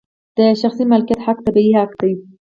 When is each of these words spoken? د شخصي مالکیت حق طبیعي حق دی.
د 0.37 0.39
شخصي 0.61 0.83
مالکیت 0.91 1.19
حق 1.25 1.37
طبیعي 1.45 1.73
حق 1.79 1.91
دی. 2.01 2.11